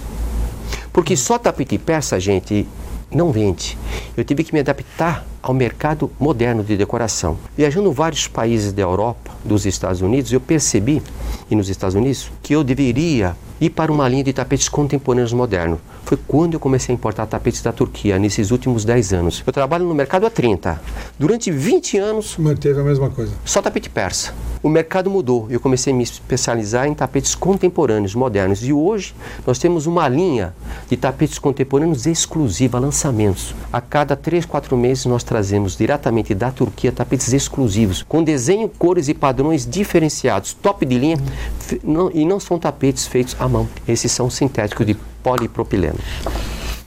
Porque 0.93 1.17
só 1.17 1.39
tapete 1.39 1.79
persa, 1.79 2.21
gente, 2.21 2.69
não 3.11 3.33
vende. 3.33 3.79
Eu 4.15 4.25
tive 4.25 4.45
que 4.45 4.53
me 4.53 4.61
adaptar 4.61 5.25
ao 5.43 5.55
mercado 5.55 6.11
moderno 6.21 6.63
de 6.63 6.77
decoração. 6.77 7.39
Viajando 7.57 7.91
vários 7.91 8.29
países 8.29 8.73
da 8.73 8.83
Europa, 8.83 9.31
dos 9.43 9.65
Estados 9.65 10.03
Unidos, 10.03 10.31
eu 10.31 10.41
percebi, 10.41 11.03
e 11.51 11.57
nos 11.57 11.71
Estados 11.71 11.95
Unidos, 11.95 12.31
que 12.43 12.55
eu 12.55 12.63
deveria 12.63 13.35
ir 13.63 13.71
para 13.71 13.93
uma 13.93 14.09
linha 14.09 14.25
de 14.25 14.33
tapetes 14.33 14.69
contemporâneos 14.69 15.33
modernos. 15.33 15.79
Foi 16.05 16.19
quando 16.27 16.55
eu 16.55 16.61
comecei 16.61 16.93
a 16.93 16.97
importar 16.97 17.27
tapetes 17.27 17.63
da 17.63 17.73
Turquia, 17.73 18.19
nesses 18.19 18.51
últimos 18.51 18.85
10 18.85 19.13
anos. 19.13 19.43
Eu 19.47 19.53
trabalho 19.53 19.87
no 19.87 19.95
mercado 19.95 20.27
há 20.27 20.31
30. 20.31 20.81
Durante 21.17 21.51
20 21.53 21.97
anos. 21.97 22.37
Manteve 22.37 22.81
a 22.81 22.83
mesma 22.83 23.09
coisa. 23.09 23.33
Só 23.45 23.63
tapete 23.63 23.89
persa. 23.89 24.35
O 24.63 24.69
mercado 24.69 25.09
mudou. 25.09 25.47
Eu 25.49 25.61
comecei 25.61 25.93
a 25.93 25.97
me 25.97 26.03
especializar 26.03 26.87
em 26.87 26.95
tapetes 26.95 27.37
contemporâneos, 27.37 28.17
modernos. 28.17 28.65
E 28.65 28.73
hoje 28.73 29.15
nós 29.47 29.59
temos 29.59 29.87
uma 29.87 30.09
linha 30.09 30.55
de 30.89 30.97
tapetes 30.97 31.39
contemporâneos 31.39 32.05
exclusiva, 32.07 32.81
lançamentos. 32.81 33.55
A 33.73 33.81
cada 33.81 34.17
3, 34.17 34.45
4 34.45 34.77
meses 34.77 35.07
nós 35.07 35.23
trazemos 35.23 35.77
diretamente 35.77 36.35
da 36.35 36.51
Turquia 36.51 36.91
tapetes 36.91 37.33
exclusivos, 37.33 38.03
com 38.03 38.25
desenho, 38.25 38.69
cores 38.69 39.09
e 39.09 39.15
padrões 39.15 39.65
diferenciados, 39.65 40.53
top 40.53 40.85
de 40.85 40.99
linha. 40.99 41.17
Não, 41.83 42.11
e 42.13 42.25
não 42.25 42.41
são 42.41 42.59
tapetes 42.59 43.07
feitos 43.07 43.37
à 43.39 43.49
mão. 43.49 43.69
Esses 43.87 44.11
são 44.13 44.29
sintéticos 44.29 44.87
de 44.87 44.95
polipropileno. 45.23 45.99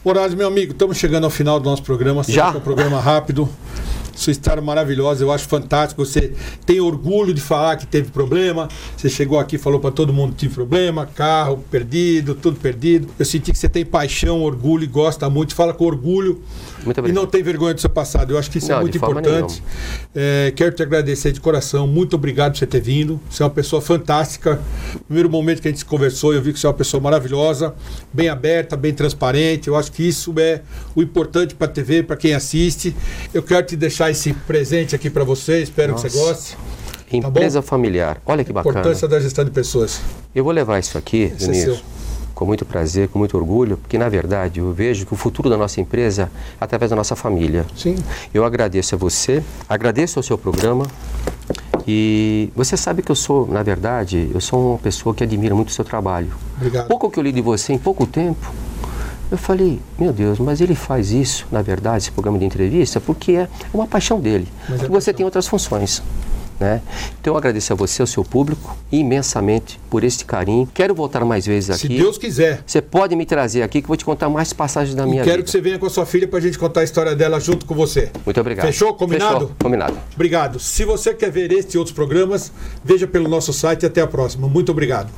Horário, 0.04 0.38
meu 0.38 0.48
amigo, 0.48 0.72
estamos 0.72 0.98
chegando 0.98 1.24
ao 1.24 1.32
final 1.32 1.60
do 1.60 1.68
nosso 1.68 1.82
programa. 1.82 2.24
Já? 2.28 2.48
É 2.54 2.58
um 2.58 2.60
programa 2.60 3.00
rápido. 3.00 3.50
Sua 4.16 4.32
história 4.32 4.62
maravilhosa, 4.62 5.24
eu 5.24 5.32
acho 5.32 5.48
fantástico. 5.48 6.04
Você 6.04 6.34
tem 6.66 6.80
orgulho 6.80 7.34
de 7.34 7.42
falar 7.42 7.76
que 7.76 7.86
teve 7.86 8.10
problema. 8.10 8.70
Você 8.96 9.10
chegou 9.10 9.38
aqui 9.38 9.58
e 9.58 9.60
falou 9.60 9.80
para 9.80 9.92
todo 9.92 10.14
mundo 10.14 10.32
que 10.32 10.40
tive 10.40 10.56
problema, 10.56 11.06
carro 11.06 11.64
perdido, 11.70 12.34
tudo 12.34 12.58
perdido. 12.58 13.08
Eu 13.20 13.26
senti 13.26 13.52
que 13.52 13.58
você 13.58 13.70
tem 13.70 13.86
paixão, 13.86 14.42
orgulho 14.42 14.84
e 14.84 14.88
gosta 14.88 15.30
muito. 15.30 15.54
Fala 15.54 15.74
com 15.74 15.86
orgulho 15.86 16.42
e 17.06 17.12
não 17.12 17.26
tem 17.26 17.44
vergonha 17.44 17.74
do 17.74 17.82
seu 17.82 17.90
passado. 17.90 18.34
Eu 18.34 18.38
acho 18.38 18.50
que 18.50 18.60
isso 18.60 18.68
é 18.68 18.70
não, 18.72 18.80
é 18.80 18.82
muito 18.82 18.98
importante. 18.98 19.62
É, 20.14 20.54
quero 20.56 20.74
te 20.74 20.82
agradecer 20.82 21.32
de 21.32 21.42
coração. 21.42 21.88
Muito 21.88 22.16
obrigado 22.16 22.54
por 22.54 22.60
você 22.60 22.66
ter 22.66 22.82
vindo. 22.82 23.20
Você 23.30 23.44
é 23.44 23.46
uma 23.46 23.52
pessoa 23.52 23.82
fantástica. 23.82 24.62
No 24.94 25.00
primeiro 25.02 25.30
momento 25.30 25.62
que 25.62 25.68
a 25.68 25.72
gente 25.72 25.84
conversou, 25.84 26.34
eu 26.34 26.42
vi 26.42 26.54
que 26.54 26.60
você 26.60 26.66
é 26.66 26.70
uma 26.70 26.76
pessoa 26.76 27.02
maravilhosa, 27.02 27.74
bem 28.14 28.30
aberta, 28.30 28.78
bem 28.78 28.94
transparente. 28.94 29.68
Eu 29.68 29.76
acho 29.76 29.92
que 29.92 30.08
isso 30.08 30.34
é 30.38 30.62
o 30.96 31.02
importante 31.02 31.54
para 31.54 31.68
a 31.68 31.70
TV, 31.70 32.04
para 32.04 32.16
quem 32.16 32.34
assiste. 32.34 32.96
Eu 33.34 33.44
quero 33.44 33.66
te 33.66 33.76
deixar 33.76 34.05
deixar 34.06 34.12
esse 34.12 34.34
presente 34.34 34.96
aqui 34.96 35.10
para 35.10 35.24
você, 35.24 35.62
espero 35.62 35.94
Nossa. 35.94 36.08
que 36.08 36.14
você 36.14 36.20
goste. 36.20 36.58
Tá 37.10 37.18
Empresa 37.18 37.62
tá 37.62 37.68
familiar, 37.68 38.22
olha 38.26 38.44
que 38.44 38.52
bacana. 38.52 38.80
Importância 38.80 39.08
da 39.08 39.20
gestão 39.20 39.46
de 39.46 39.52
pessoas. 39.52 40.02
Eu 40.34 40.44
vou 40.44 40.52
levar 40.52 40.80
isso 40.80 40.98
aqui, 40.98 41.32
Esse 41.36 41.48
Denise, 41.48 41.72
é 41.72 41.80
com 42.34 42.46
muito 42.46 42.66
prazer, 42.66 43.08
com 43.08 43.20
muito 43.20 43.38
orgulho, 43.38 43.78
porque 43.78 43.98
na 43.98 44.10
verdade 44.10 44.60
eu 44.60 44.74
vejo 44.74 45.06
que 45.06 45.14
o 45.14 45.16
futuro 45.16 45.50
da 45.50 45.56
nossa 45.56 45.80
empresa 45.80 46.30
é 46.60 46.64
através 46.64 46.90
da 46.90 46.96
nossa 46.96 47.16
família. 47.16 47.66
Sim. 47.76 47.96
Eu 48.34 48.44
agradeço 48.44 48.96
a 48.96 48.98
você, 48.98 49.42
agradeço 49.70 50.20
ao 50.20 50.24
seu 50.24 50.38
programa. 50.38 50.86
E 51.88 52.52
você 52.56 52.76
sabe 52.76 53.04
que 53.04 53.12
eu 53.12 53.16
sou, 53.16 53.48
na 53.48 53.62
verdade, 53.62 54.30
eu 54.34 54.42
sou 54.42 54.72
uma 54.72 54.78
pessoa 54.80 55.14
que 55.14 55.24
admira 55.24 55.54
muito 55.54 55.70
o 55.70 55.72
seu 55.72 55.86
trabalho. 55.86 56.34
Obrigado. 56.58 56.88
Pouco 56.88 57.12
que 57.12 57.20
eu 57.20 57.24
li 57.24 57.32
de 57.32 57.42
você 57.42 57.74
em 57.74 57.78
pouco 57.78 58.08
tempo, 58.08 58.52
eu 59.32 59.38
falei, 59.38 59.80
meu 59.98 60.14
Deus, 60.14 60.40
mas 60.40 60.62
ele 60.62 60.76
faz 60.76 61.12
isso, 61.12 61.48
na 61.52 61.62
verdade, 61.62 61.98
esse 61.98 62.12
programa 62.12 62.38
de 62.38 62.46
entrevista, 62.46 63.00
porque 63.00 63.34
é 63.34 63.48
uma 63.74 63.88
paixão 63.88 64.20
dele. 64.20 64.48
Mas 64.70 64.84
é 64.84 64.88
você 64.88 65.14
tem 65.14 65.26
outras 65.26 65.48
funções. 65.48 66.02
Né? 66.60 66.82
Então 67.20 67.34
eu 67.34 67.38
agradeço 67.38 67.74
a 67.74 67.76
você, 67.76 68.02
ao 68.02 68.08
seu 68.08 68.24
público, 68.24 68.78
imensamente 68.92 69.80
por 69.90 70.04
este 70.04 70.24
carinho. 70.24 70.68
Quero 70.74 70.96
voltar 70.96 71.26
mais 71.26 71.46
vezes 71.46 71.70
aqui. 71.70 71.82
Se 71.82 71.88
Deus 71.90 72.18
quiser. 72.18 72.64
Você 72.66 72.82
pode 72.82 73.16
me 73.16 73.26
trazer 73.26 73.62
aqui 73.62 73.82
que 73.82 73.86
eu 73.86 73.90
vou 73.90 73.98
te 73.98 74.06
contar 74.06 74.30
mais 74.30 74.54
passagens 74.54 74.96
da 74.96 75.06
minha 75.06 75.24
quero 75.24 75.26
vida. 75.26 75.32
Quero 75.34 75.44
que 75.44 75.52
você 75.52 75.62
venha 75.62 75.78
com 75.78 75.86
a 75.86 75.90
sua 75.90 76.06
filha 76.06 76.28
para 76.28 76.40
a 76.40 76.42
gente 76.42 76.58
contar 76.58 76.82
a 76.82 76.84
história 76.84 77.16
dela 77.16 77.40
junto 77.40 77.66
com 77.66 77.76
você. 77.76 78.10
Muito 78.26 78.40
obrigado. 78.40 78.66
Fechou? 78.68 78.94
Combinado? 78.94 79.34
Fechou. 79.34 79.52
Combinado. 79.60 79.98
Obrigado. 80.14 80.60
Se 80.60 80.86
você 80.86 81.14
quer 81.14 81.30
ver 81.30 81.52
este 81.52 81.76
e 81.76 81.78
outros 81.78 81.94
programas, 81.94 82.52
veja 82.84 83.06
pelo 83.06 83.28
nosso 83.28 83.52
site 83.52 83.84
e 83.84 83.86
até 83.86 84.02
a 84.02 84.08
próxima. 84.08 84.48
Muito 84.48 84.72
obrigado. 84.72 85.10